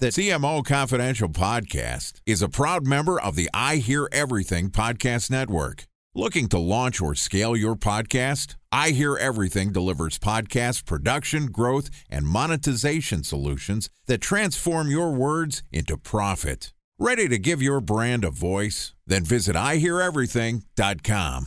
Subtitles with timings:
[0.00, 5.88] The CMO Confidential podcast is a proud member of the I Hear Everything Podcast Network.
[6.14, 8.54] Looking to launch or scale your podcast?
[8.70, 15.96] I Hear Everything delivers podcast production, growth, and monetization solutions that transform your words into
[15.96, 16.72] profit.
[17.00, 18.94] Ready to give your brand a voice?
[19.04, 21.46] Then visit iheareverything.com.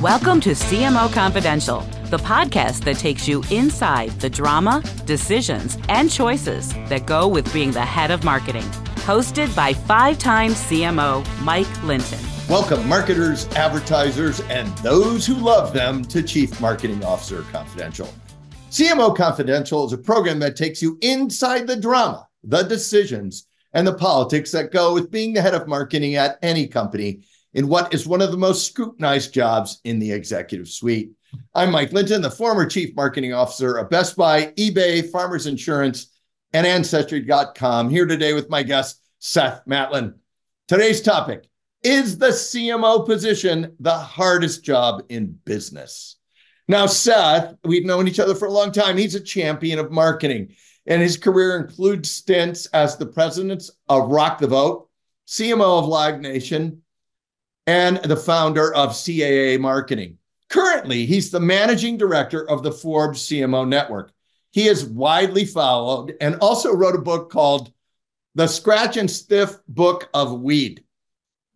[0.00, 1.80] Welcome to CMO Confidential,
[2.10, 7.70] the podcast that takes you inside the drama, decisions, and choices that go with being
[7.70, 8.64] the head of marketing.
[9.06, 12.18] Hosted by five time CMO Mike Linton.
[12.48, 18.12] Welcome, marketers, advertisers, and those who love them to Chief Marketing Officer Confidential.
[18.70, 23.94] CMO Confidential is a program that takes you inside the drama, the decisions, and the
[23.94, 27.20] politics that go with being the head of marketing at any company
[27.54, 31.12] in what is one of the most scrutinized jobs in the executive suite.
[31.54, 36.08] I'm Mike Linton, the former chief marketing officer of Best Buy, eBay, Farmers Insurance,
[36.52, 40.14] and Ancestry.com, here today with my guest, Seth Matlins.
[40.68, 41.48] Today's topic
[41.82, 46.16] is the CMO position the hardest job in business?
[46.66, 48.96] Now, Seth, we've known each other for a long time.
[48.96, 50.54] He's a champion of marketing,
[50.86, 54.88] and his career includes stints as the president of Rock the Vote,
[55.26, 56.82] CMO of Live Nation,
[57.66, 60.18] and the founder of CAA Marketing.
[60.48, 64.12] Currently, he's the managing director of the Forbes CMO Network.
[64.52, 67.72] He is widely followed and also wrote a book called
[68.34, 70.84] The Scratch and Sniff Book of Weed.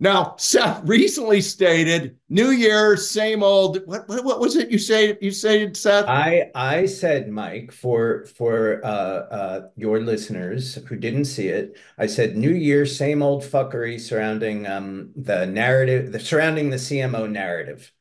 [0.01, 5.19] Now, Seth recently stated, "New Year, same old." What, what, what was it you say?
[5.21, 6.05] You said, Seth?
[6.07, 12.07] I I said, Mike, for for uh, uh, your listeners who didn't see it, I
[12.07, 17.93] said, "New Year, same old fuckery surrounding um, the narrative, the surrounding the CMO narrative."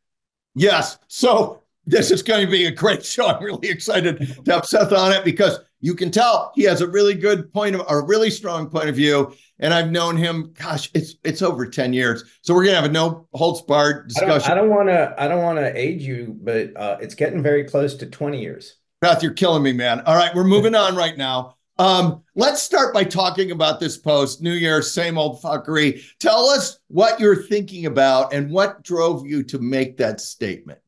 [0.54, 1.00] Yes.
[1.08, 3.28] So this is going to be a great show.
[3.28, 6.88] I'm really excited to have Seth on it because you can tell he has a
[6.88, 9.34] really good point of a really strong point of view.
[9.60, 12.24] And I've known him, gosh, it's it's over 10 years.
[12.42, 14.52] So we're gonna have a no holds barred discussion.
[14.52, 17.64] I don't want to I don't want to age you, but uh, it's getting very
[17.64, 18.76] close to 20 years.
[19.04, 20.02] Seth, you're killing me, man.
[20.02, 21.56] All right, we're moving on right now.
[21.80, 26.04] Um, let's start by talking about this post, New Year, same old fuckery.
[26.20, 30.80] Tell us what you're thinking about and what drove you to make that statement.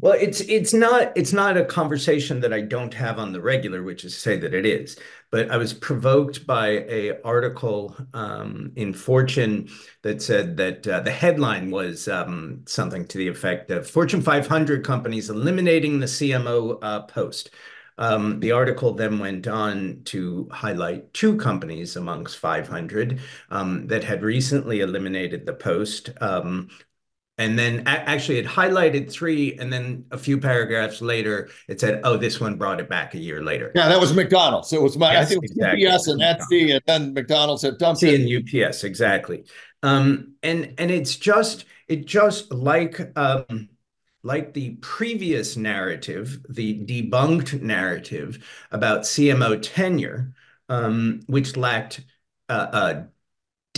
[0.00, 3.82] Well, it's it's not it's not a conversation that I don't have on the regular,
[3.82, 4.96] which is to say that it is.
[5.30, 9.68] But I was provoked by a article um, in Fortune
[10.02, 14.84] that said that uh, the headline was um, something to the effect of Fortune 500
[14.84, 17.50] companies eliminating the CMO uh, post.
[17.98, 23.18] Um, the article then went on to highlight two companies amongst 500
[23.50, 26.10] um, that had recently eliminated the post.
[26.20, 26.68] Um,
[27.38, 32.16] and then actually it highlighted three and then a few paragraphs later it said oh
[32.16, 33.72] this one brought it back a year later.
[33.74, 34.72] Yeah that was mcdonald's.
[34.72, 35.86] It was my yes, i think it was exactly.
[35.86, 38.20] ups and etsy and then mcdonald's had dumped it.
[38.20, 39.44] And ups exactly.
[39.82, 43.68] Um, and and it's just it just like um,
[44.22, 50.34] like the previous narrative the debunked narrative about cmo tenure
[50.68, 52.04] um, which lacked
[52.48, 53.02] uh, uh,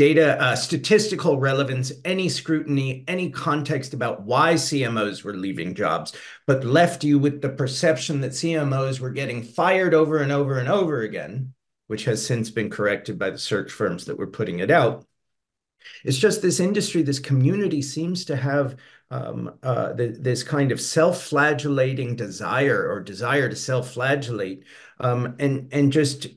[0.00, 6.16] data, uh, statistical relevance, any scrutiny, any context about why CMOs were leaving jobs,
[6.47, 10.71] but left you with the perception that CMOs were getting fired over and over and
[10.71, 11.53] over again,
[11.88, 15.05] which has since been corrected by the search firms that were putting it out.
[16.03, 18.77] It's just this industry, this community seems to have
[19.11, 24.65] um, uh, this kind of self-flagellating desire or desire to self-flagellate
[24.99, 26.28] um, and and just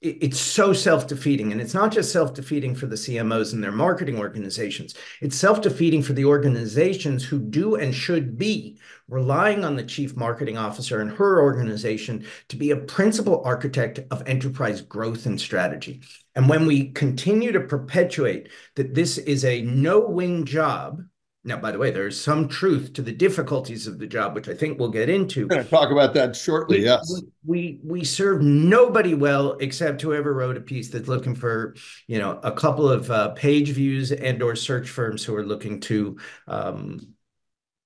[0.00, 1.52] it's so self-defeating.
[1.52, 4.94] And it's not just self-defeating for the cmos and their marketing organizations.
[5.20, 8.78] It's self-defeating for the organizations who do and should be
[9.08, 14.26] relying on the chief marketing officer and her organization to be a principal architect of
[14.26, 16.00] enterprise growth and strategy.
[16.34, 21.02] And when we continue to perpetuate that this is a no-win job
[21.42, 24.48] now, by the way, there is some truth to the difficulties of the job, which
[24.48, 25.44] I think we'll get into.
[25.44, 26.80] We're going to talk about that shortly.
[26.80, 31.74] We, yes, we we serve nobody well except whoever wrote a piece that's looking for
[32.06, 35.80] you know a couple of uh, page views and or search firms who are looking
[35.80, 37.14] to um,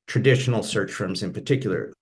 [0.09, 1.93] traditional search firms in particular.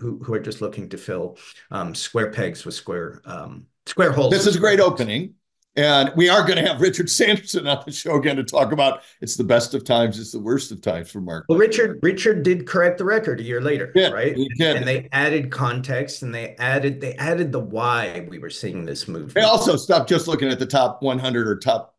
[0.00, 1.38] Who, who are just looking to fill
[1.72, 4.30] um, square pegs with square um, square holes.
[4.30, 5.34] This is a great opening.
[5.78, 9.02] And we are going to have Richard Sanderson on the show again to talk about
[9.20, 11.44] it's the best of times, it's the worst of times for Mark.
[11.48, 14.34] Well, Richard, Richard did correct the record a year later, yeah, right?
[14.34, 18.50] He and, and they added context and they added they added the why we were
[18.50, 19.34] seeing this move.
[19.34, 21.94] They also stopped just looking at the top 100 or top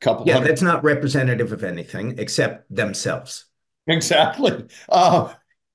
[0.00, 0.24] couple.
[0.24, 0.50] Yeah, hundred.
[0.50, 3.46] that's not representative of anything except themselves.
[3.88, 4.66] Exactly.
[4.88, 5.32] Uh,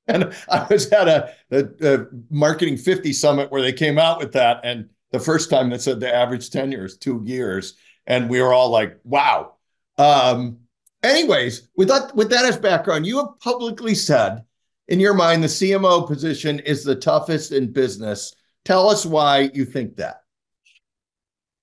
[0.07, 4.31] and I was at a, a, a marketing 50 summit where they came out with
[4.33, 7.75] that and the first time that said the average tenure is two years,
[8.08, 9.56] and we were all like, "Wow."
[9.98, 10.60] Um,
[11.04, 14.44] anyways, with that with that as background, you have publicly said,
[14.88, 18.36] in your mind, the CMO position is the toughest in business.
[18.66, 20.24] Tell us why you think that.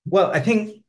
[0.05, 0.83] Well, I think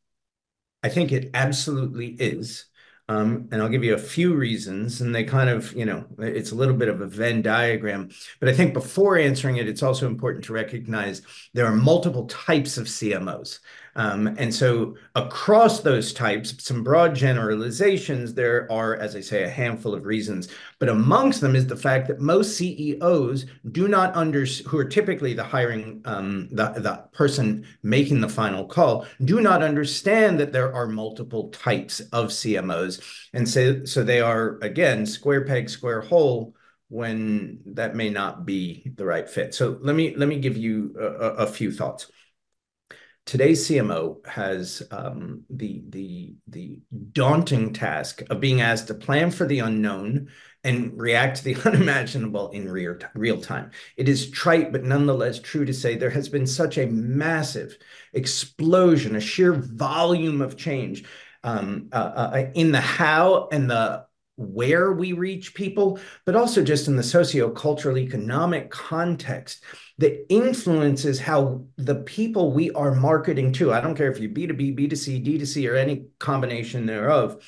[0.82, 2.64] I think it absolutely is.
[3.10, 6.52] Um, and I'll give you a few reasons, and they kind of, you know, it's
[6.52, 8.08] a little bit of a Venn diagram.
[8.38, 11.22] But I think before answering it, it's also important to recognize
[11.52, 13.58] there are multiple types of CMOs.
[13.96, 19.48] Um, and so across those types, some broad generalizations, there are, as I say, a
[19.48, 20.48] handful of reasons.
[20.78, 25.34] But amongst them is the fact that most CEOs do not under who are typically
[25.34, 30.72] the hiring um, the, the person making the final call do not understand that there
[30.74, 33.02] are multiple types of CMOs.
[33.32, 36.54] And so so they are again square peg, square hole
[36.88, 39.54] when that may not be the right fit.
[39.54, 42.10] So let me let me give you a, a few thoughts
[43.26, 46.78] today's CMO has um, the the the
[47.12, 50.28] daunting task of being asked to plan for the unknown
[50.64, 53.70] and react to the unimaginable in real, real time.
[53.96, 57.76] It is trite, but nonetheless true to say there has been such a massive
[58.12, 61.04] explosion, a sheer volume of change
[61.42, 64.04] um, uh, uh, in the how and the
[64.40, 69.62] where we reach people, but also just in the socio-cultural economic context
[69.98, 74.78] that influences how the people we are marketing to, I don't care if you're B2B,
[74.78, 77.42] B2C, D2C, or any combination thereof,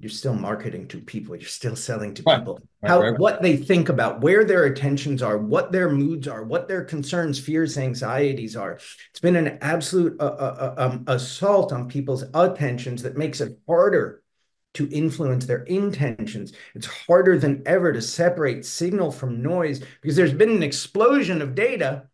[0.00, 1.36] you're still marketing to people.
[1.36, 2.58] You're still selling to people.
[2.82, 2.88] Right.
[2.88, 3.18] How right.
[3.18, 7.38] what they think about, where their attentions are, what their moods are, what their concerns,
[7.38, 8.72] fears, anxieties are.
[8.72, 13.56] It's been an absolute uh, uh, uh um, assault on people's attentions that makes it
[13.68, 14.21] harder
[14.74, 16.52] to influence their intentions.
[16.74, 21.54] It's harder than ever to separate signal from noise because there's been an explosion of
[21.54, 22.08] data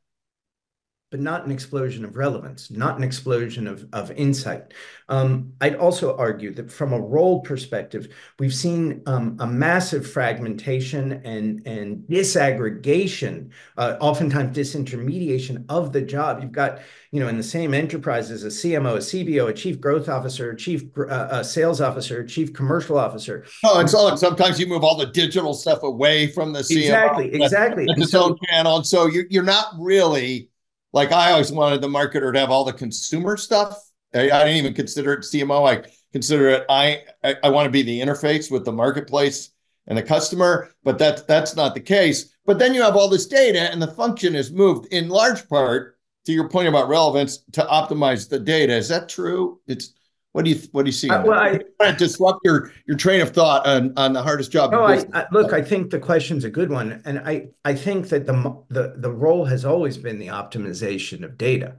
[1.10, 4.75] but not an explosion of relevance, not an explosion of, of insight.
[5.08, 11.12] Um, I'd also argue that from a role perspective, we've seen um, a massive fragmentation
[11.25, 16.43] and, and disaggregation, uh, oftentimes disintermediation of the job.
[16.43, 19.81] You've got, you know, in the same enterprise as a CMO, a CBO, a chief
[19.81, 23.46] growth officer, a chief uh, a sales officer, a chief commercial officer.
[23.64, 26.76] Oh, and so sometimes you move all the digital stuff away from the CMO.
[26.76, 27.87] Exactly, exactly.
[27.87, 28.76] That's its so, own channel.
[28.76, 30.50] And so you're, you're not really
[30.93, 33.79] like I always wanted the marketer to have all the consumer stuff.
[34.14, 35.69] I, I didn't even consider it CMO.
[35.69, 39.50] I consider it I, I, I want to be the interface with the marketplace
[39.87, 42.35] and the customer, but that's that's not the case.
[42.46, 45.99] But then you have all this data, and the function is moved in large part
[46.25, 48.75] to your point about relevance to optimize the data.
[48.75, 49.61] Is that true?
[49.67, 49.94] It's
[50.32, 51.08] what do you what do you see?
[51.08, 54.72] Uh, well, I, I disrupt your your train of thought on on the hardest job.
[54.72, 58.08] No, I, I, look, I think the question's a good one, and I I think
[58.10, 61.76] that the the the role has always been the optimization of data,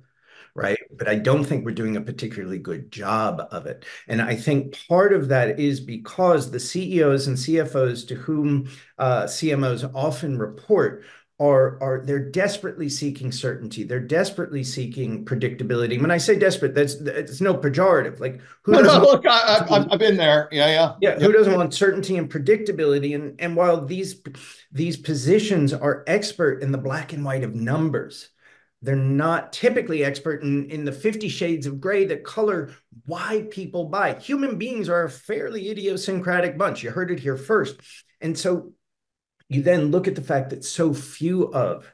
[0.56, 0.80] right?
[0.98, 4.78] But I don't think we're doing a particularly good job of it, and I think
[4.90, 8.68] part of that is because the CEOs and CFOs to whom
[8.98, 11.06] uh, CMOs often report
[11.40, 13.84] are are they're desperately seeking certainty.
[13.84, 16.00] They're desperately seeking predictability.
[16.00, 18.20] When I say desperate, that's it's no pejorative.
[18.20, 20.50] Like who no, no, look, I, have been there.
[20.52, 21.20] Yeah, yeah, yeah.
[21.20, 23.16] Who doesn't want certainty and predictability?
[23.16, 24.22] And and while these
[24.72, 28.30] these positions are expert in the black and white of numbers,
[28.82, 32.72] they're not typically expert in, in the 50 shades of gray that color
[33.06, 34.14] why people buy.
[34.16, 36.84] Human beings are a fairly idiosyncratic bunch.
[36.84, 37.80] You heard it here first.
[38.22, 38.74] And so
[39.50, 41.92] you then look at the fact that so few of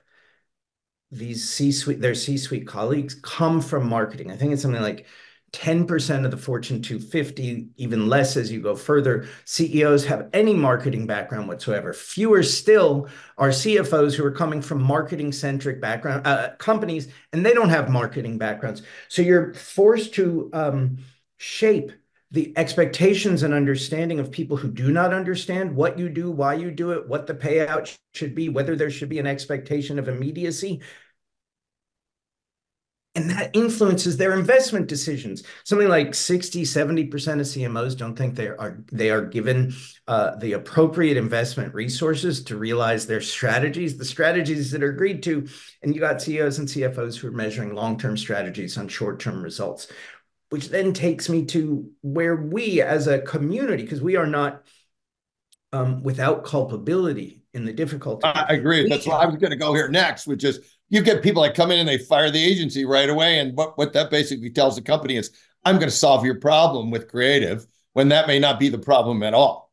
[1.12, 4.32] these C-suite, their C-suite colleagues come from marketing.
[4.32, 5.06] I think it's something like
[5.54, 11.08] 10% of the Fortune 250, even less as you go further, CEOs have any marketing
[11.08, 11.94] background whatsoever.
[11.94, 13.08] Fewer still
[13.38, 17.90] are CFOs who are coming from marketing centric background uh, companies, and they don't have
[17.90, 18.82] marketing backgrounds.
[19.08, 20.98] So you're forced to um,
[21.38, 21.94] shape
[22.36, 26.70] the expectations and understanding of people who do not understand what you do, why you
[26.70, 30.82] do it, what the payout should be, whether there should be an expectation of immediacy.
[33.18, 35.44] And that influences their investment decisions.
[35.64, 37.14] Something like 60, 70% of
[37.46, 39.74] CMOs don't think they are they are given
[40.06, 45.48] uh, the appropriate investment resources to realize their strategies, the strategies that are agreed to.
[45.82, 49.88] And you got CEOs and CFOs who are measuring long-term strategies on short-term results
[50.50, 54.64] which then takes me to where we as a community, because we are not
[55.74, 58.26] um, without culpability in the difficulty.
[58.26, 58.88] I agree.
[58.88, 60.60] That's why I was going to go here next, which is
[60.90, 63.40] you get people that come in and they fire the agency right away.
[63.40, 65.32] And what, what that basically tells the company is,
[65.64, 69.24] I'm going to solve your problem with creative when that may not be the problem
[69.24, 69.65] at all.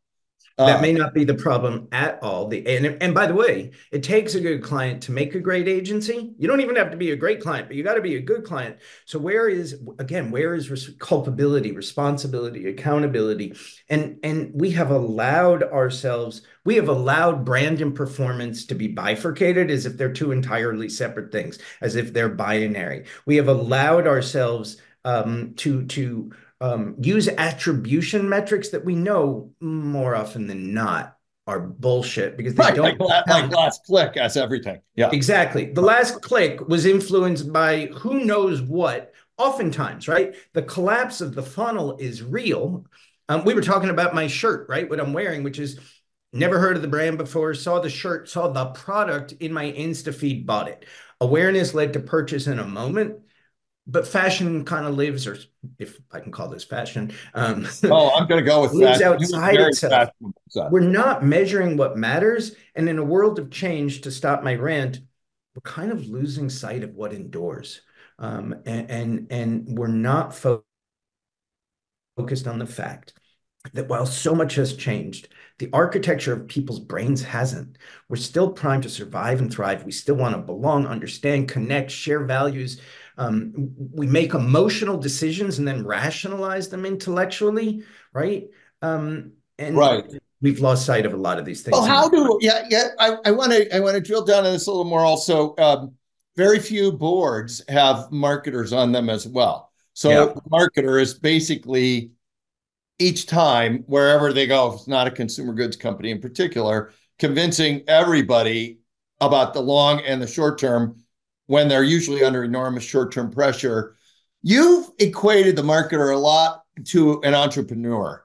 [0.59, 2.49] That may not be the problem at all.
[2.49, 5.69] The and and by the way, it takes a good client to make a great
[5.69, 6.35] agency.
[6.39, 8.21] You don't even have to be a great client, but you got to be a
[8.21, 8.77] good client.
[9.05, 13.55] So where is again, where is res- culpability, responsibility, accountability?
[13.89, 19.71] And and we have allowed ourselves, we have allowed brand and performance to be bifurcated
[19.71, 23.07] as if they're two entirely separate things, as if they're binary.
[23.27, 26.33] We have allowed ourselves um, to to
[26.63, 31.17] um, use attribution metrics that we know more often than not
[31.49, 34.81] are bullshit because they right, don't like, like last click as everything.
[34.95, 35.73] Yeah, exactly.
[35.73, 39.13] The last click was influenced by who knows what.
[39.39, 40.37] Oftentimes, right?
[40.53, 42.87] The collapse of the funnel is real.
[43.29, 44.89] Um, we were talking about my shirt, right?
[44.89, 45.81] What I'm wearing, which is
[46.33, 50.15] never heard of the brand before, saw the shirt, saw the product in my Insta
[50.15, 50.85] feed, bought it.
[51.21, 53.17] Awareness led to purchase in a moment
[53.87, 55.37] but fashion kind of lives, or
[55.79, 57.13] if I can call this fashion.
[57.35, 59.15] Um, oh, I'm going to go with lives fashion.
[59.15, 60.11] outside itself.
[60.71, 65.01] We're not measuring what matters, and in a world of change, to stop my rant,
[65.55, 67.83] we're kind of losing sight of what endures,
[68.19, 70.65] um, and, and and we're not fo-
[72.17, 73.15] focused on the fact
[73.75, 77.79] that while so much has changed, the architecture of people's brains hasn't.
[78.09, 79.85] We're still primed to survive and thrive.
[79.85, 82.81] We still want to belong, understand, connect, share values
[83.19, 88.49] um, we make emotional decisions and then rationalize them intellectually, right?
[88.81, 90.05] Um, and right.
[90.41, 91.73] we've lost sight of a lot of these things.
[91.73, 92.89] Well, how do yeah yeah?
[92.99, 95.01] I want to I want to drill down on this a little more.
[95.01, 95.93] Also, um,
[96.37, 99.71] very few boards have marketers on them as well.
[99.95, 100.33] So, yeah.
[100.51, 102.13] marketer is basically
[102.99, 107.83] each time wherever they go, if it's not a consumer goods company in particular, convincing
[107.89, 108.79] everybody
[109.21, 110.97] about the long and the short term
[111.47, 113.97] when they're usually under enormous short-term pressure.
[114.43, 118.25] You've equated the marketer a lot to an entrepreneur.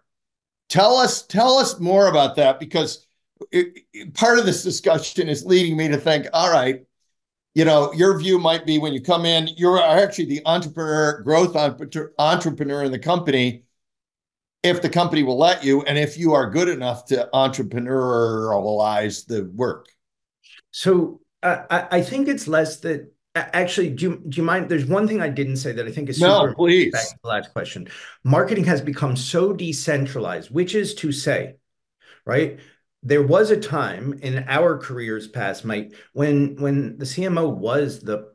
[0.69, 3.07] Tell us, tell us more about that because
[3.51, 6.83] it, it, part of this discussion is leading me to think, all right,
[7.53, 11.55] you know, your view might be when you come in, you're actually the entrepreneur, growth
[12.19, 13.63] entrepreneur in the company,
[14.63, 19.45] if the company will let you, and if you are good enough to entrepreneurialize the
[19.55, 19.87] work.
[20.71, 25.07] So I, I think it's less that actually do you, do you mind there's one
[25.07, 26.91] thing i didn't say that i think is super no please.
[26.91, 27.87] back to the last question.
[28.23, 31.55] Marketing has become so decentralized which is to say
[32.25, 32.59] right?
[33.03, 38.33] There was a time in our careers past mike when when the cmo was the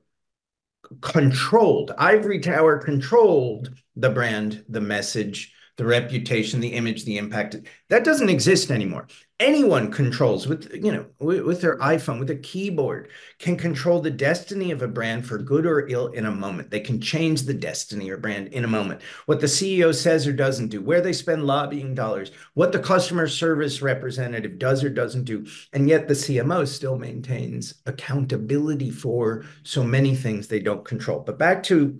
[1.00, 7.56] controlled ivory tower controlled the brand the message the reputation, the image, the impact.
[7.88, 9.06] That doesn't exist anymore.
[9.40, 14.10] Anyone controls with, you know, with, with, their iPhone, with a keyboard, can control the
[14.10, 16.70] destiny of a brand for good or ill in a moment.
[16.70, 19.00] They can change the destiny or brand in a moment.
[19.26, 23.26] What the CEO says or doesn't do, where they spend lobbying dollars, what the customer
[23.26, 25.46] service representative does or doesn't do.
[25.72, 31.20] And yet the CMO still maintains accountability for so many things they don't control.
[31.20, 31.98] But back to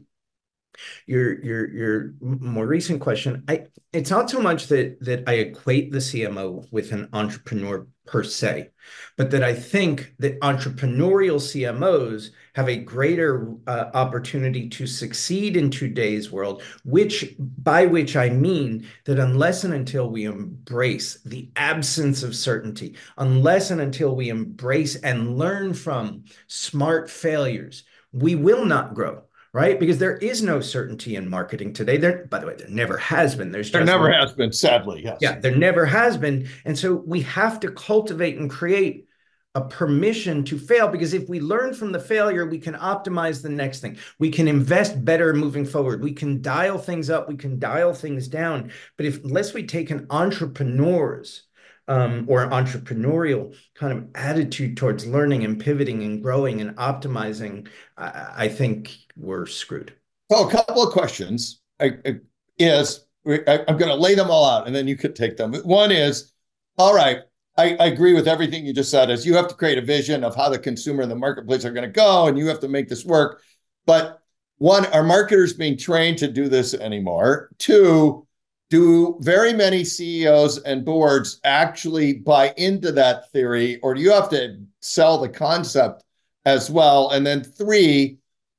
[1.07, 5.93] your your your more recent question i it's not so much that that i equate
[5.93, 8.69] the cmo with an entrepreneur per se
[9.17, 15.71] but that i think that entrepreneurial cmos have a greater uh, opportunity to succeed in
[15.71, 22.23] today's world which by which i mean that unless and until we embrace the absence
[22.23, 28.95] of certainty unless and until we embrace and learn from smart failures we will not
[28.95, 29.79] grow right?
[29.79, 31.97] Because there is no certainty in marketing today.
[31.97, 33.53] There, by the way, there never has been.
[33.53, 35.03] There's there never has been, sadly.
[35.05, 35.19] Yes.
[35.21, 39.07] Yeah, there never has been, and so we have to cultivate and create
[39.55, 43.51] a permission to fail because if we learn from the failure we can optimize the
[43.51, 47.59] next thing we can invest better moving forward we can dial things up we can
[47.59, 51.43] dial things down but if unless we take an entrepreneur's
[51.89, 58.33] um, or entrepreneurial kind of attitude towards learning and pivoting and growing and optimizing, I,
[58.37, 59.95] I think we're screwed.
[60.31, 62.21] So, a couple of questions I, I,
[62.59, 65.55] is I, am going to lay them all out, and then you could take them.
[65.55, 66.33] One is,
[66.79, 67.19] all right,
[67.57, 69.11] I, I, agree with everything you just said.
[69.11, 71.73] Is you have to create a vision of how the consumer and the marketplace are
[71.73, 73.43] going to go, and you have to make this work.
[73.85, 74.21] But
[74.59, 77.51] one, are marketers being trained to do this anymore?
[77.59, 78.27] Two,
[78.73, 84.31] do very many CEOs and boards actually buy into that theory, or do you have
[84.31, 86.05] to sell the concept
[86.47, 87.11] as well?
[87.11, 88.17] And then three,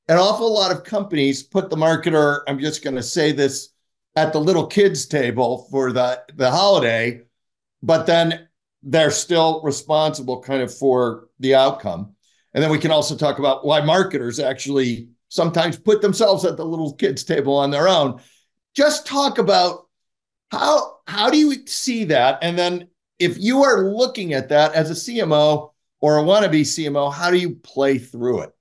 [0.07, 3.69] an awful lot of companies put the marketer, I'm just going to say this,
[4.15, 7.21] at the little kids table for the, the holiday,
[7.81, 8.47] but then
[8.83, 12.13] they're still responsible kind of for the outcome.
[12.53, 16.65] And then we can also talk about why marketers actually sometimes put themselves at the
[16.65, 18.21] little kids table on their own.
[18.75, 19.82] Just talk about
[20.53, 22.39] how how do you see that?
[22.41, 22.87] And then
[23.19, 27.37] if you are looking at that as a CMO or a wannabe CMO, how do
[27.37, 28.51] you play through it?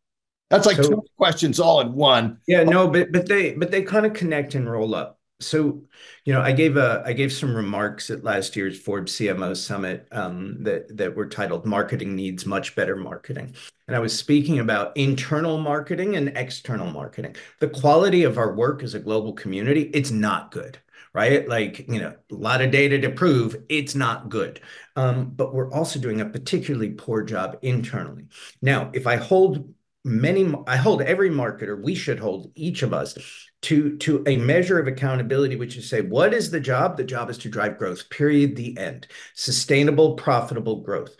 [0.50, 2.38] That's like so, two questions all in one.
[2.46, 5.18] Yeah, no, but but they but they kind of connect and roll up.
[5.40, 5.82] So,
[6.24, 10.06] you know, I gave a I gave some remarks at last year's Forbes CMO Summit
[10.12, 13.54] um, that that were titled "Marketing Needs Much Better Marketing,"
[13.88, 17.34] and I was speaking about internal marketing and external marketing.
[17.60, 20.78] The quality of our work as a global community, it's not good
[21.14, 21.46] right?
[21.46, 24.60] Like, you know, a lot of data to prove it's not good.
[24.96, 28.26] Um, but we're also doing a particularly poor job internally.
[28.60, 33.16] Now, if I hold many i hold every marketer we should hold each of us
[33.60, 37.30] to to a measure of accountability which is say what is the job the job
[37.30, 41.14] is to drive growth period the end sustainable profitable growth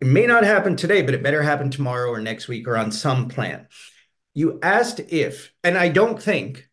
[0.00, 2.92] it may not happen today but it better happen tomorrow or next week or on
[2.92, 3.66] some plan
[4.34, 6.68] you asked if and i don't think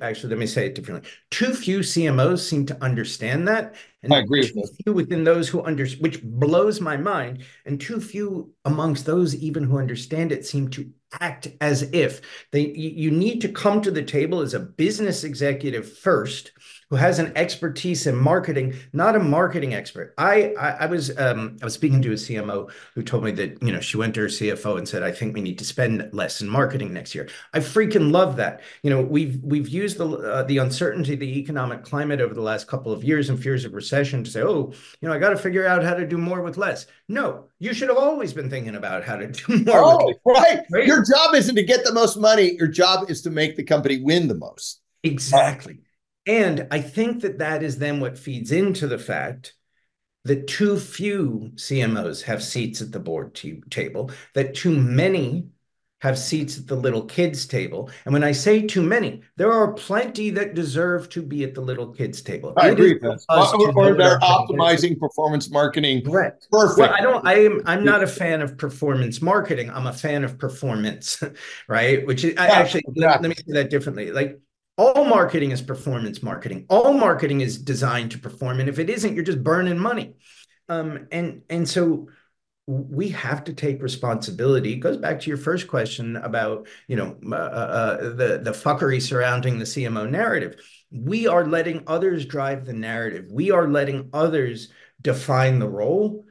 [0.00, 1.08] actually let me say it differently.
[1.30, 5.62] Too few cmos seem to understand that and I agree too few within those who
[5.62, 10.68] understand, which blows my mind and too few amongst those even who understand it seem
[10.70, 10.90] to
[11.20, 15.90] act as if they you need to come to the table as a business executive
[15.98, 16.52] first
[16.92, 20.12] who has an expertise in marketing, not a marketing expert.
[20.18, 23.62] I I, I was um, I was speaking to a CMO who told me that
[23.62, 26.10] you know she went to her CFO and said, "I think we need to spend
[26.12, 28.60] less in marketing next year." I freaking love that.
[28.82, 32.68] You know, we've we've used the uh, the uncertainty, the economic climate over the last
[32.68, 35.38] couple of years and fears of recession to say, "Oh, you know, I got to
[35.38, 38.76] figure out how to do more with less." No, you should have always been thinking
[38.76, 39.82] about how to do more.
[39.82, 40.60] Oh, right.
[40.70, 40.86] right.
[41.02, 42.54] Your job isn't to get the most money.
[42.54, 44.80] Your job is to make the company win the most.
[45.02, 45.80] Exactly.
[46.26, 49.54] And I think that that is then what feeds into the fact
[50.24, 53.34] that too few CMOs have seats at the board
[53.70, 55.48] table, that too many
[56.02, 57.88] have seats at the little kids table.
[58.04, 61.60] And when I say too many, there are plenty that deserve to be at the
[61.60, 62.52] little kids table.
[62.56, 62.98] I it agree.
[63.00, 66.04] Or, or they're optimizing performance marketing.
[66.04, 66.48] Correct.
[66.50, 66.78] Perfect.
[66.80, 67.24] Well, I don't.
[67.24, 67.62] I am.
[67.66, 69.70] I'm not a fan of performance marketing.
[69.70, 71.22] I'm a fan of performance,
[71.68, 72.04] right?
[72.04, 72.82] Which is yeah, actually.
[72.96, 74.10] Let, let me say that differently.
[74.10, 74.40] Like
[74.76, 76.66] all marketing is performance marketing.
[76.68, 80.16] All marketing is designed to perform, and if it isn't, you're just burning money.
[80.68, 82.08] Um, and and so
[82.66, 84.74] we have to take responsibility.
[84.74, 89.00] It goes back to your first question about you know uh, uh, the the fuckery
[89.00, 90.56] surrounding the CMO narrative.
[90.90, 93.26] We are letting others drive the narrative.
[93.30, 94.68] We are letting others
[95.00, 96.24] define the role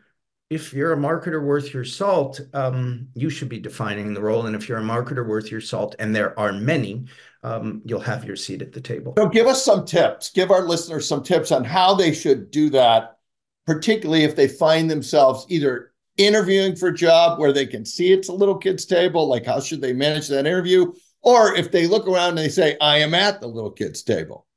[0.51, 4.47] if you're a marketer worth your salt, um, you should be defining the role.
[4.47, 7.05] And if you're a marketer worth your salt, and there are many,
[7.41, 9.13] um, you'll have your seat at the table.
[9.17, 10.29] So, give us some tips.
[10.29, 13.17] Give our listeners some tips on how they should do that,
[13.65, 18.29] particularly if they find themselves either interviewing for a job where they can see it's
[18.29, 22.07] a little kid's table, like how should they manage that interview, or if they look
[22.07, 24.47] around and they say, "I am at the little kid's table."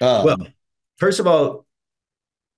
[0.00, 0.46] Um, well,
[0.98, 1.66] first of all,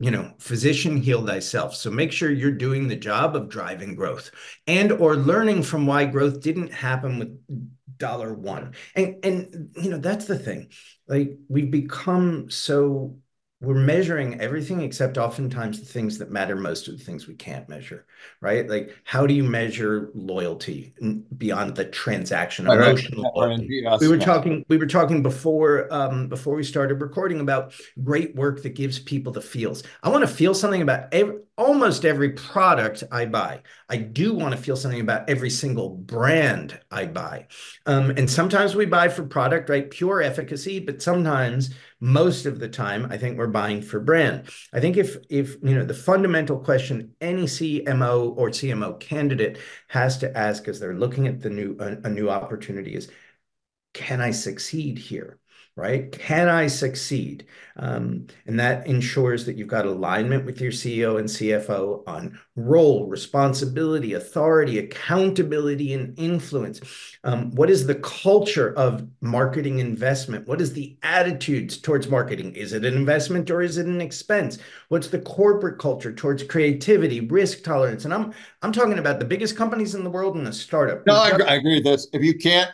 [0.00, 1.74] you know physician heal thyself.
[1.74, 4.30] So make sure you're doing the job of driving growth
[4.66, 7.38] and or learning from why growth didn't happen with
[7.98, 8.74] dollar one.
[8.94, 10.68] And and you know that's the thing.
[11.06, 13.18] Like we've become so
[13.60, 17.68] we're measuring everything except oftentimes the things that matter most are the things we can't
[17.68, 18.06] measure
[18.40, 18.68] right?
[18.68, 20.94] Like how do you measure loyalty
[21.36, 23.82] beyond the transaction emotional loyalty?
[24.00, 28.62] we were talking we were talking before um, before we started recording about great work
[28.62, 29.82] that gives people the feels.
[30.02, 34.54] I want to feel something about every, almost every product i buy i do want
[34.54, 37.46] to feel something about every single brand i buy.
[37.84, 42.68] Um, and sometimes we buy for product right pure efficacy but sometimes most of the
[42.68, 44.48] time i think we're buying for brand.
[44.72, 50.18] I think if if you know the fundamental question any cmo or cmo candidate has
[50.18, 53.10] to ask as they're looking at the new a, a new opportunity is
[53.94, 55.37] can i succeed here
[55.78, 56.10] right?
[56.10, 57.46] Can I succeed?
[57.76, 63.06] Um, and that ensures that you've got alignment with your CEO and CFO on role,
[63.06, 66.80] responsibility, authority, accountability, and influence.
[67.22, 70.48] Um, what is the culture of marketing investment?
[70.48, 72.56] What is the attitudes towards marketing?
[72.56, 74.58] Is it an investment or is it an expense?
[74.88, 78.04] What's the corporate culture towards creativity, risk tolerance?
[78.04, 81.06] And I'm I'm talking about the biggest companies in the world and a startup.
[81.06, 82.08] No, I I agree with this.
[82.12, 82.72] If you can't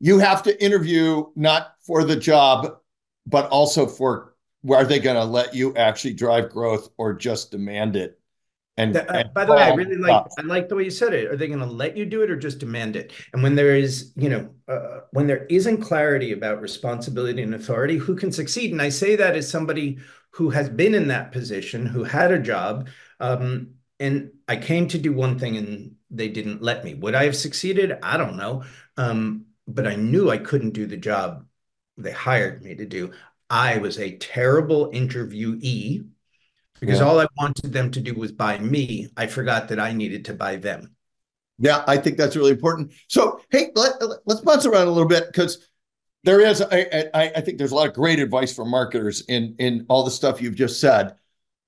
[0.00, 2.78] you have to interview not for the job,
[3.26, 4.34] but also for
[4.68, 8.18] are they going to let you actually drive growth or just demand it?
[8.76, 11.12] And, uh, and by the way, I really like I like the way you said
[11.12, 11.30] it.
[11.30, 13.12] Are they going to let you do it or just demand it?
[13.34, 17.98] And when there is, you know, uh, when there isn't clarity about responsibility and authority,
[17.98, 18.72] who can succeed?
[18.72, 19.98] And I say that as somebody
[20.30, 24.98] who has been in that position, who had a job, um, and I came to
[24.98, 26.94] do one thing and they didn't let me.
[26.94, 27.98] Would I have succeeded?
[28.02, 28.64] I don't know.
[28.96, 31.46] Um, but I knew I couldn't do the job
[31.96, 33.12] they hired me to do.
[33.48, 36.06] I was a terrible interviewee.
[36.80, 37.04] because yeah.
[37.04, 39.08] all I wanted them to do was buy me.
[39.16, 40.94] I forgot that I needed to buy them.
[41.58, 42.92] Yeah, I think that's really important.
[43.08, 45.68] So, hey, let, let's bounce around a little bit because
[46.24, 49.56] there is, I, I, I think there's a lot of great advice for marketers in
[49.58, 51.14] in all the stuff you've just said.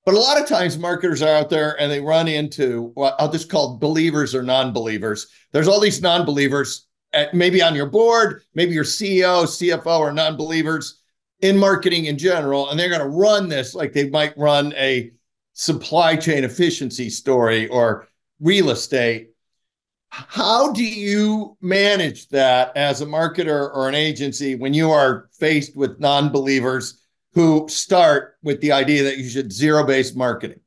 [0.05, 3.31] But a lot of times marketers are out there and they run into what I'll
[3.31, 5.29] just call believers or non-believers.
[5.53, 11.03] There's all these non-believers at, maybe on your board, maybe your CEO, CFO or non-believers
[11.41, 15.11] in marketing in general, and they're going to run this like they might run a
[15.53, 18.09] supply chain efficiency story or
[18.41, 19.31] real estate.
[20.09, 25.77] How do you manage that as a marketer or an agency when you are faced
[25.77, 27.01] with non believers
[27.35, 30.61] who start with the idea that you should zero base marketing?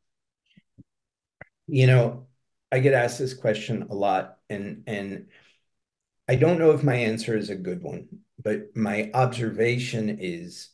[1.68, 2.26] You know,
[2.72, 5.28] I get asked this question a lot, and and
[6.28, 8.08] I don't know if my answer is a good one,
[8.44, 10.70] but my observation is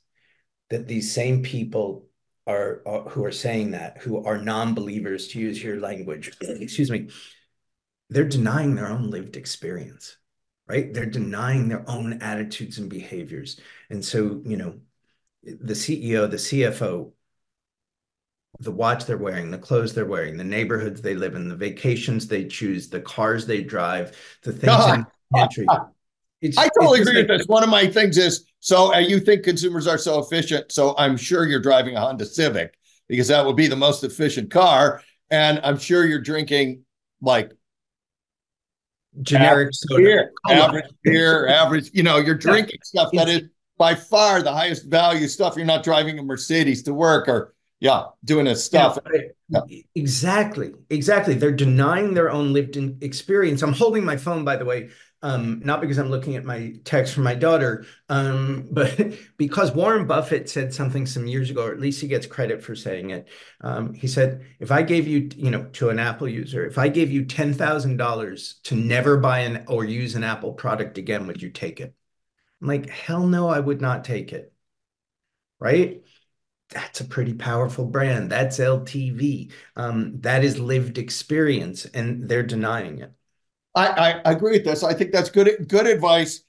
[0.69, 2.07] that these same people
[2.47, 7.09] are, are who are saying that, who are non-believers, to use your language, excuse me,
[8.09, 10.17] they're denying their own lived experience,
[10.67, 10.93] right?
[10.93, 13.59] They're denying their own attitudes and behaviors.
[13.89, 14.79] And so, you know,
[15.43, 17.11] the CEO, the CFO,
[18.59, 22.27] the watch they're wearing, the clothes they're wearing, the neighborhoods they live in, the vacations
[22.27, 25.67] they choose, the cars they drive, the things in country.
[26.41, 27.47] It's, I totally agree like, with this.
[27.47, 30.71] One of my things is so uh, you think consumers are so efficient.
[30.71, 32.73] So I'm sure you're driving a Honda Civic
[33.07, 35.01] because that would be the most efficient car.
[35.29, 36.83] And I'm sure you're drinking
[37.21, 37.51] like
[39.21, 43.01] generic beer, average beer, average, you know, you're drinking yeah.
[43.01, 43.41] stuff that is
[43.77, 45.55] by far the highest value stuff.
[45.55, 48.99] You're not driving a Mercedes to work or yeah, doing this stuff.
[49.49, 49.81] Yeah, yeah.
[49.95, 50.71] Exactly.
[50.89, 51.33] Exactly.
[51.33, 53.63] They're denying their own lived experience.
[53.63, 54.89] I'm holding my phone, by the way,
[55.23, 60.07] um, not because I'm looking at my text from my daughter, um, but because Warren
[60.07, 63.27] Buffett said something some years ago, or at least he gets credit for saying it.
[63.61, 66.89] Um, he said, if I gave you, you know, to an Apple user, if I
[66.89, 71.49] gave you $10,000 to never buy an or use an Apple product again, would you
[71.51, 71.93] take it?
[72.61, 74.53] I'm like, hell no, I would not take it.
[75.59, 76.03] Right?
[76.69, 78.31] That's a pretty powerful brand.
[78.31, 79.51] That's LTV.
[79.75, 83.13] Um, that is lived experience, and they're denying it.
[83.73, 84.83] I, I agree with this.
[84.83, 86.43] I think that's good good advice.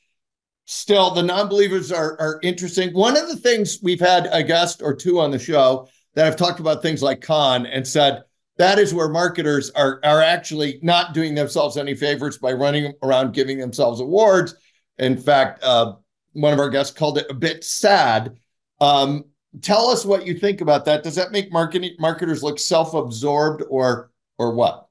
[0.64, 2.92] Still, the non-believers are are interesting.
[2.92, 6.36] One of the things we've had a guest or two on the show that have
[6.36, 8.22] talked about things like Cannes and said
[8.58, 13.34] that is where marketers are are actually not doing themselves any favors by running around
[13.34, 14.54] giving themselves awards.
[14.98, 15.94] In fact, uh,
[16.32, 18.38] one of our guests called it a bit sad.
[18.80, 19.24] Um,
[19.60, 21.02] tell us what you think about that.
[21.02, 24.88] Does that make marketing marketers look self-absorbed or or what?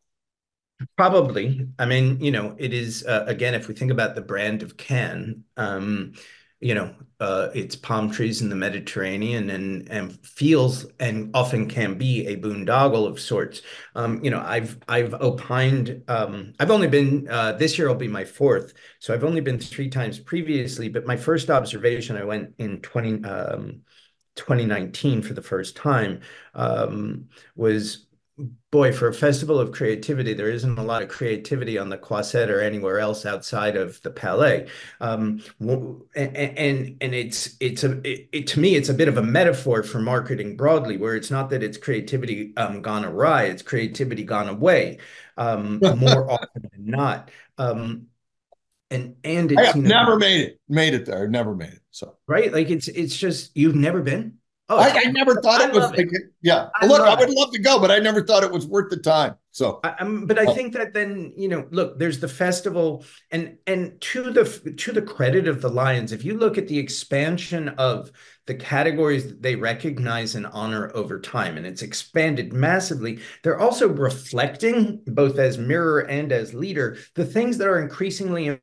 [0.98, 1.68] Probably.
[1.80, 4.78] I mean, you know, it is uh, again, if we think about the brand of
[4.78, 6.14] Cannes, um,
[6.60, 11.98] you know, uh, it's palm trees in the Mediterranean and and feels and often can
[11.98, 13.62] be a boondoggle of sorts.
[13.96, 16.04] Um, you know, I've I've opined.
[16.08, 19.60] Um, I've only been uh, this year I'll be my fourth, so I've only been
[19.60, 20.88] three times previously.
[20.90, 23.24] But my first observation, I went in twenty.
[23.24, 23.82] Um,
[24.36, 26.22] 2019 for the first time
[26.56, 28.06] um, was
[28.72, 32.50] boy, for a festival of creativity, there isn't a lot of creativity on the Croisette
[32.50, 34.68] or anywhere else outside of the Palais.
[35.00, 39.18] Um, and, and and it's it's a it, it, to me it's a bit of
[39.18, 43.62] a metaphor for marketing broadly, where it's not that it's creativity um, gone awry, it's
[43.62, 45.00] creativity gone away
[45.38, 47.30] um, more often than not.
[47.58, 48.08] Um,
[48.92, 51.28] and and it's, I you know, never made it made it there.
[51.28, 51.82] Never made it.
[51.92, 54.38] So right, like it's it's just you've never been.
[54.72, 55.92] Oh, I, I never thought I it was.
[55.98, 56.08] It.
[56.42, 57.36] Yeah, I look, I would it.
[57.36, 59.36] love to go, but I never thought it was worth the time.
[59.52, 60.54] So, I, but I oh.
[60.54, 64.46] think that then you know, look, there's the festival, and and to the
[64.78, 68.12] to the credit of the Lions, if you look at the expansion of
[68.48, 73.20] the categories that they recognize and honor over time, and it's expanded massively.
[73.44, 78.62] They're also reflecting, both as mirror and as leader, the things that are increasingly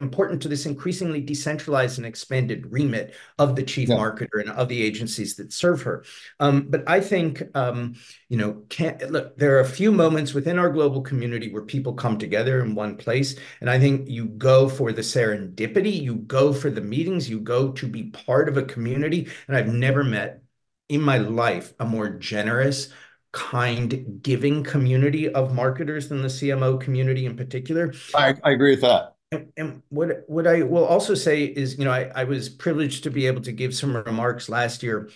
[0.00, 3.96] important to this increasingly decentralized and expanded remit of the chief yeah.
[3.96, 6.04] marketer and of the agencies that serve her.
[6.40, 7.94] Um, but I think, um,
[8.28, 8.64] you know,
[9.08, 12.74] look, there are a few moments within our global community where people come together in
[12.74, 13.36] one place.
[13.60, 17.70] And I think you go for the serendipity, you go for the meetings, you go
[17.72, 19.28] to be part of a community.
[19.46, 20.42] And I've never met
[20.88, 22.88] in my life a more generous,
[23.32, 27.92] kind, giving community of marketers than the CMO community in particular.
[28.14, 29.13] I, I agree with that
[29.56, 33.10] and, what what I will also say is, you know, I, I was privileged to
[33.10, 35.10] be able to give some remarks last year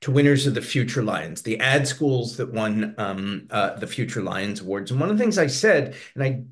[0.00, 4.22] to winners of the Future Lions, the ad schools that won um, uh, the Future
[4.22, 4.90] Lions Awards.
[4.90, 6.42] And one of the things I said, and I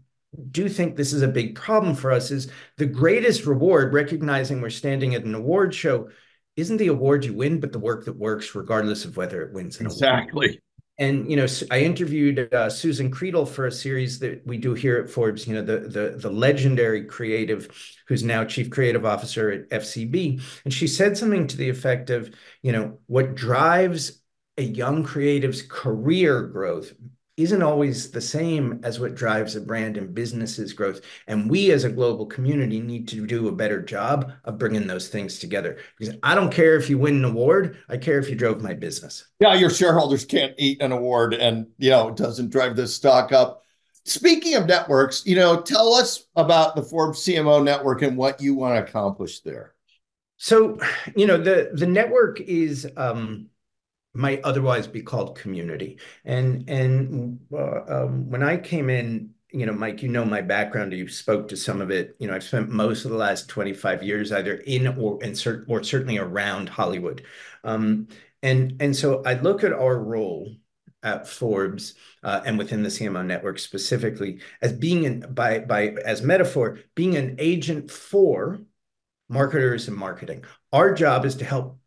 [0.50, 4.70] do think this is a big problem for us, is the greatest reward, recognizing we're
[4.70, 6.08] standing at an award show,
[6.56, 9.80] isn't the award you win, but the work that works, regardless of whether it wins
[9.80, 10.46] an exactly.
[10.46, 10.60] award.
[10.98, 14.98] And you know, I interviewed uh, Susan Credle for a series that we do here
[14.98, 15.46] at Forbes.
[15.46, 17.68] You know, the the the legendary creative,
[18.08, 22.32] who's now chief creative officer at FCB, and she said something to the effect of,
[22.62, 24.22] you know, what drives
[24.56, 26.92] a young creative's career growth
[27.36, 31.02] isn't always the same as what drives a brand and business's growth.
[31.26, 35.08] And we as a global community need to do a better job of bringing those
[35.08, 35.78] things together.
[35.98, 38.72] Because I don't care if you win an award, I care if you drove my
[38.72, 39.26] business.
[39.38, 43.32] Yeah, your shareholders can't eat an award and, you know, it doesn't drive the stock
[43.32, 43.62] up.
[44.04, 48.54] Speaking of networks, you know, tell us about the Forbes CMO network and what you
[48.54, 49.74] want to accomplish there.
[50.38, 50.78] So,
[51.16, 53.48] you know, the the network is um
[54.16, 55.98] might otherwise be called community.
[56.24, 60.92] And and uh, um, when I came in, you know, Mike, you know my background.
[60.92, 62.16] You spoke to some of it.
[62.18, 65.66] You know, I've spent most of the last 25 years either in or in cert-
[65.68, 67.24] or certainly around Hollywood.
[67.64, 68.08] Um,
[68.42, 70.56] and and so I look at our role
[71.02, 76.22] at Forbes uh, and within the CMO network specifically as being an, by by as
[76.22, 78.60] metaphor being an agent for
[79.28, 80.44] marketers and marketing.
[80.72, 81.78] Our job is to help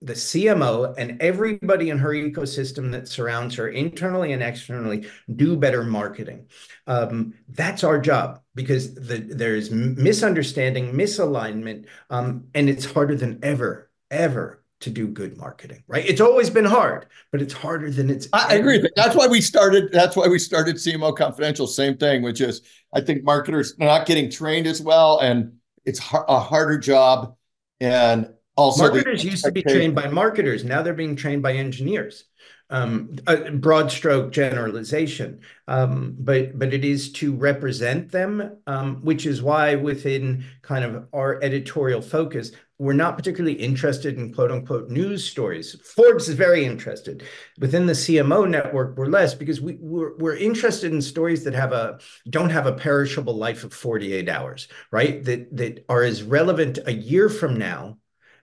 [0.00, 5.82] the CMO and everybody in her ecosystem that surrounds her internally and externally do better
[5.82, 6.46] marketing.
[6.86, 13.90] Um, that's our job because the, there's misunderstanding, misalignment, um, and it's harder than ever,
[14.10, 16.06] ever to do good marketing, right?
[16.06, 18.28] It's always been hard, but it's harder than it's.
[18.32, 18.86] I agree.
[18.94, 19.90] That's why we started.
[19.90, 21.66] That's why we started CMO Confidential.
[21.66, 22.62] Same thing, which is
[22.94, 27.34] I think marketers are not getting trained as well, and it's a harder job.
[27.80, 30.64] And also marketers used to be trained by marketers.
[30.64, 32.24] Now they're being trained by engineers.
[32.70, 33.16] Um,
[33.54, 35.40] broad stroke generalization.
[35.68, 41.06] Um, but but it is to represent them um, which is why within kind of
[41.14, 45.80] our editorial focus we're not particularly interested in quote unquote news stories.
[45.96, 47.22] Forbes is very interested.
[47.58, 51.72] Within the cmo network we're less because we, we're, we're interested in stories that have
[51.72, 55.24] a don't have a perishable life of 48 hours right?
[55.24, 57.96] That that are as relevant a year from now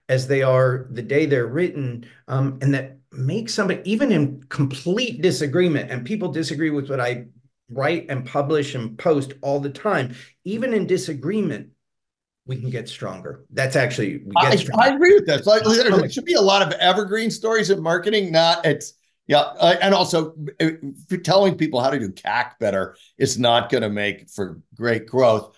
[0.08, 5.22] as they are the day they're written, um, and that make somebody even in complete
[5.22, 5.90] disagreement.
[5.90, 7.26] And people disagree with what I
[7.70, 10.14] write and publish and post all the time.
[10.44, 11.70] Even in disagreement,
[12.46, 13.44] we can get stronger.
[13.50, 15.44] That's actually we get I, I, agree with that.
[15.44, 18.30] So like, there should be a lot of evergreen stories in marketing.
[18.30, 18.94] Not it's
[19.26, 20.70] yeah, uh, and also uh,
[21.24, 25.56] telling people how to do CAC better is not going to make for great growth.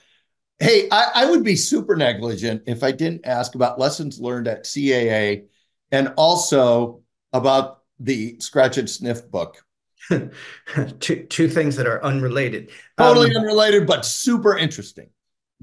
[0.61, 4.65] Hey, I, I, would be super negligent if I didn't ask about lessons learned at
[4.65, 5.45] CAA
[5.93, 9.65] and also about the Scratch and Sniff book.
[11.01, 12.71] two, two things that are unrelated.
[12.97, 15.11] Totally um, unrelated, but super interesting.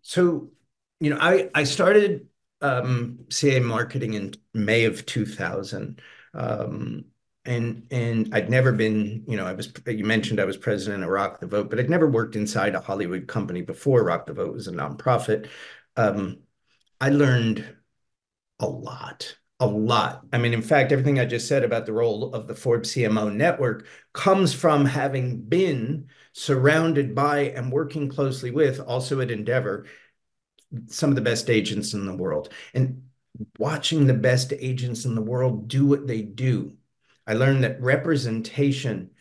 [0.04, 0.52] So,
[1.00, 2.28] you know, I, I started
[2.62, 6.00] um, CAA marketing in May of 2000.
[6.34, 7.06] Um,
[7.46, 11.10] and and I'd never been, you know, I was you mentioned I was president of
[11.10, 14.04] Rock the Vote, but I'd never worked inside a Hollywood company before.
[14.04, 15.48] Rock the Vote was a nonprofit.
[15.96, 16.40] Um,
[17.00, 17.66] I learned
[18.60, 20.26] a lot, a lot.
[20.34, 23.34] I mean, in fact, everything I just said about the role of the Forbes CMO
[23.34, 29.86] network comes from having been surrounded by and working closely with, also at Endeavor,
[30.88, 33.04] some of the best agents in the world, and
[33.60, 36.76] watching the best agents in the world do what they do
[37.28, 39.12] I learned that representation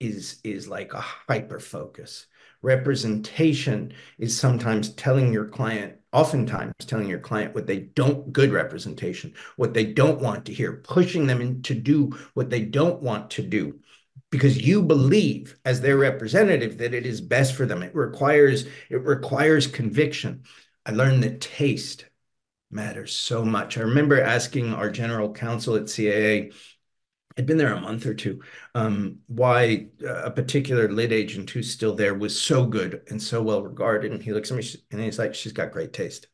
[0.00, 2.26] is is like a hyper focus.
[2.62, 9.34] Representation is sometimes telling your client, oftentimes telling your client what they don't good representation,
[9.56, 13.30] what they don't want to hear, pushing them in to do what they don't want
[13.30, 13.78] to do
[14.30, 17.82] because you believe as their representative that it is best for them.
[17.82, 20.42] It requires it requires conviction.
[20.84, 22.06] I learned that taste
[22.70, 23.78] matters so much.
[23.78, 26.52] I remember asking our general counsel at CAA
[27.38, 28.42] had been there a month or two.
[28.74, 33.62] Um, why a particular lit agent who's still there was so good and so well
[33.62, 34.12] regarded.
[34.12, 36.26] And he looks at me and he's like, she's got great taste.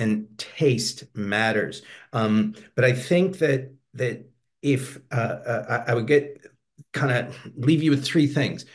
[0.00, 1.82] And taste matters.
[2.12, 4.28] Um, but I think that that
[4.60, 6.44] if uh, uh, I would get
[6.92, 8.66] kind of leave you with three things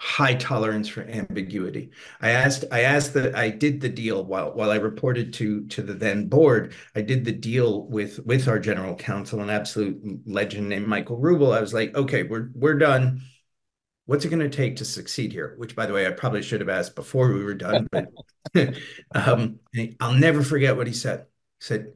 [0.00, 1.90] high tolerance for ambiguity.
[2.22, 5.82] I asked, I asked that I did the deal while while I reported to to
[5.82, 6.72] the then board.
[6.94, 11.54] I did the deal with with our general counsel, an absolute legend named Michael Rubel.
[11.54, 13.20] I was like, okay, we're we're done.
[14.06, 15.54] What's it going to take to succeed here?
[15.58, 17.86] Which, by the way, I probably should have asked before we were done.
[17.92, 18.08] But
[19.14, 19.60] um,
[20.00, 21.26] I'll never forget what he said.
[21.60, 21.92] He said,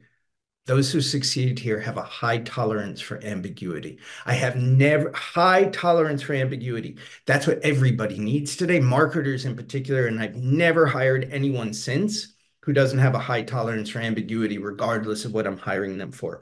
[0.65, 3.99] those who succeed here have a high tolerance for ambiguity.
[4.25, 6.97] I have never high tolerance for ambiguity.
[7.25, 10.07] That's what everybody needs today, marketers in particular.
[10.07, 15.23] And I've never hired anyone since who doesn't have a high tolerance for ambiguity, regardless
[15.23, 16.41] of what I'm hiring them for.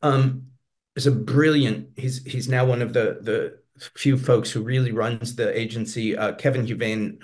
[0.00, 0.46] Um,
[0.96, 1.90] is a brilliant.
[1.96, 3.58] He's he's now one of the the
[3.96, 6.16] few folks who really runs the agency.
[6.16, 7.18] Uh, Kevin Huvane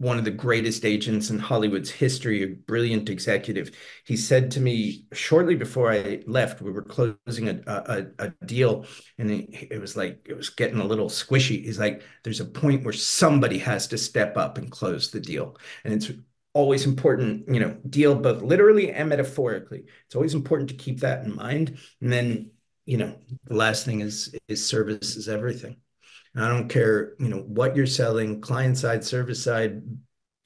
[0.00, 3.70] one of the greatest agents in Hollywood's history, a brilliant executive.
[4.06, 8.86] He said to me shortly before I left, we were closing a, a, a deal,
[9.18, 11.62] and it, it, was like it was getting a little squishy.
[11.62, 15.58] He's like, "There's a point where somebody has to step up and close the deal,
[15.84, 16.10] and it's
[16.54, 19.84] always important, you know, deal both literally and metaphorically.
[20.06, 21.78] It's always important to keep that in mind.
[22.00, 22.52] And then,
[22.86, 25.76] you know, the last thing is is service is everything."
[26.34, 29.82] And I don't care, you know, what you're selling, client side, service side,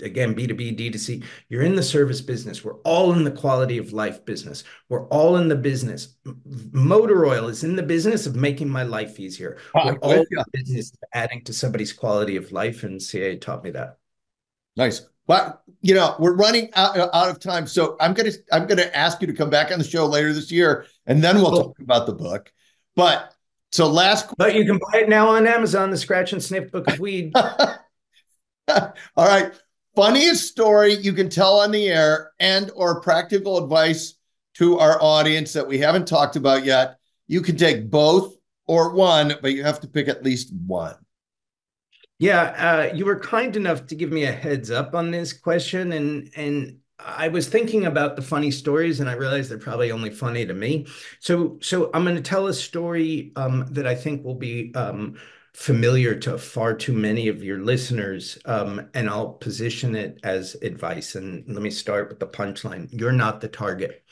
[0.00, 2.64] again, B2B, D2C, you're in the service business.
[2.64, 4.64] We're all in the quality of life business.
[4.88, 6.16] We're all in the business.
[6.72, 9.58] Motor oil is in the business of making my life easier.
[9.74, 12.82] Oh, We're all in the business of adding to somebody's quality of life.
[12.82, 13.98] And CAA taught me that.
[14.76, 15.02] Nice.
[15.26, 17.66] Well, you know, we're running out, out of time.
[17.66, 20.52] So I'm gonna I'm gonna ask you to come back on the show later this
[20.52, 21.62] year, and then we'll cool.
[21.64, 22.52] talk about the book.
[22.94, 23.33] But
[23.74, 25.90] so last, but you can buy it now on Amazon.
[25.90, 27.32] The Scratch and Sniff Book of Weed.
[28.68, 29.52] All right,
[29.96, 34.14] funniest story you can tell on the air, and or practical advice
[34.58, 36.98] to our audience that we haven't talked about yet.
[37.26, 38.36] You can take both
[38.68, 40.94] or one, but you have to pick at least one.
[42.20, 45.90] Yeah, uh, you were kind enough to give me a heads up on this question,
[45.90, 50.10] and and I was thinking about the funny stories and I realized they're probably only
[50.10, 50.86] funny to me.
[51.20, 55.16] So, so I'm going to tell a story um, that I think will be um,
[55.54, 61.14] familiar to far too many of your listeners, um, and I'll position it as advice.
[61.14, 64.04] And let me start with the punchline: You're not the target.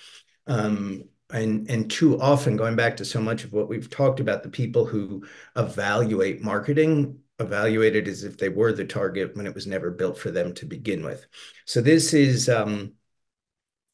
[0.47, 4.42] Um, and and too often, going back to so much of what we've talked about,
[4.42, 5.25] the people who
[5.57, 10.18] evaluate marketing evaluate it as if they were the target when it was never built
[10.18, 11.27] for them to begin with.
[11.66, 12.92] So this is um,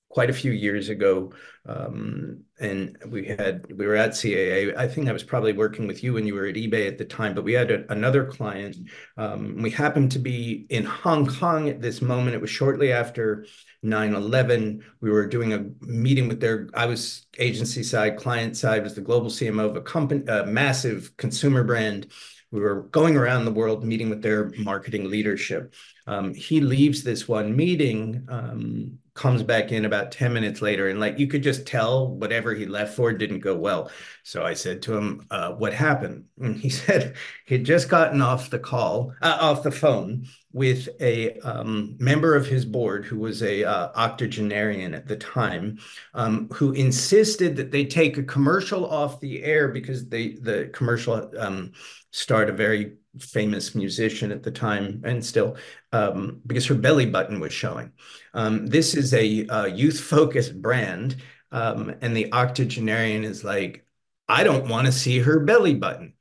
[0.09, 1.33] quite a few years ago,
[1.66, 4.77] um, and we had we were at CAA.
[4.77, 7.05] I think I was probably working with you when you were at eBay at the
[7.05, 8.77] time, but we had a, another client.
[9.16, 12.35] Um, we happened to be in Hong Kong at this moment.
[12.35, 13.46] It was shortly after
[13.85, 14.83] 9/11.
[15.01, 16.68] We were doing a meeting with their.
[16.74, 21.16] I was agency side, client side was the global CMO of a company, a massive
[21.16, 22.11] consumer brand
[22.50, 25.74] we were going around the world meeting with their marketing leadership.
[26.06, 31.00] Um, he leaves this one meeting, um, comes back in about 10 minutes later, and
[31.00, 33.90] like you could just tell whatever he left for didn't go well.
[34.22, 36.24] So I said to him, uh, What happened?
[36.40, 41.38] And he said he'd just gotten off the call, uh, off the phone with a
[41.40, 45.78] um, member of his board who was a uh, octogenarian at the time,
[46.14, 51.30] um, who insisted that they take a commercial off the air because they the commercial
[51.38, 51.72] um,
[52.12, 55.56] starred a very famous musician at the time and still
[55.92, 57.92] um, because her belly button was showing.
[58.32, 61.16] Um, this is a, a youth focused brand,
[61.52, 63.84] um, and the octogenarian is like,
[64.28, 66.14] I don't want to see her belly button.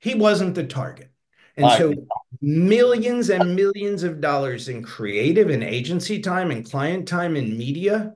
[0.00, 1.10] He wasn't the target.
[1.58, 1.94] And so
[2.40, 8.14] millions and millions of dollars in creative and agency time and client time and media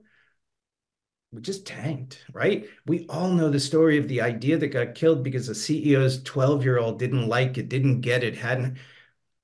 [1.32, 2.68] we just tanked, right?
[2.86, 6.62] We all know the story of the idea that got killed because the CEO's 12
[6.62, 8.76] year old didn't like it, didn't get it, hadn't.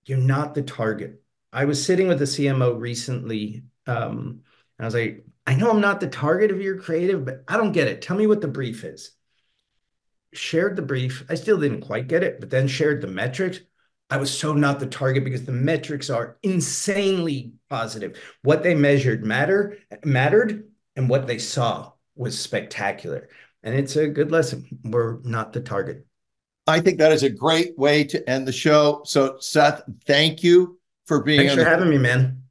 [0.04, 1.22] You're not the target.
[1.50, 4.42] I was sitting with the CMO recently, um,
[4.78, 7.56] and I was like, I know I'm not the target of your creative, but I
[7.56, 8.02] don't get it.
[8.02, 9.12] Tell me what the brief is.
[10.34, 11.24] Shared the brief.
[11.30, 13.60] I still didn't quite get it, but then shared the metrics.
[14.10, 18.18] I was so not the target because the metrics are insanely positive.
[18.42, 23.28] What they measured matter mattered and what they saw was spectacular.
[23.62, 24.66] And it's a good lesson.
[24.82, 26.06] We're not the target.
[26.66, 29.02] I think that is a great way to end the show.
[29.04, 31.40] So, Seth, thank you for being.
[31.40, 32.42] Thanks for the- having me, man.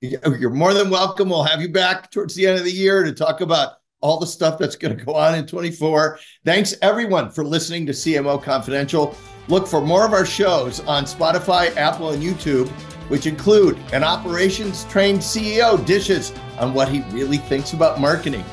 [0.00, 1.30] You're more than welcome.
[1.30, 4.26] We'll have you back towards the end of the year to talk about all the
[4.26, 6.18] stuff that's going to go on in 24.
[6.44, 9.16] Thanks everyone for listening to CMO Confidential.
[9.48, 12.70] Look for more of our shows on Spotify, Apple, and YouTube
[13.08, 18.44] which include an operations trained CEO dishes on what he really thinks about marketing.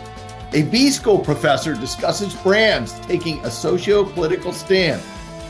[0.54, 5.02] A B school professor discusses brands taking a socio political stand.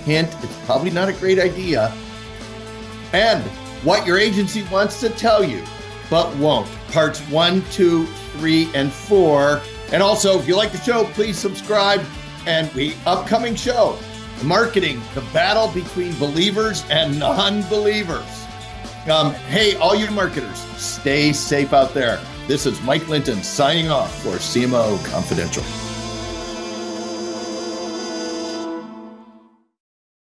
[0.05, 1.91] Hint, it's probably not a great idea.
[3.13, 3.43] And
[3.83, 5.63] what your agency wants to tell you,
[6.09, 6.69] but won't.
[6.89, 9.61] Parts one, two, three, and four.
[9.91, 12.03] And also, if you like the show, please subscribe.
[12.45, 13.97] And the upcoming show,
[14.43, 18.45] Marketing, the battle between believers and non believers.
[19.09, 22.19] Um, hey, all you marketers, stay safe out there.
[22.47, 25.63] This is Mike Linton signing off for CMO Confidential.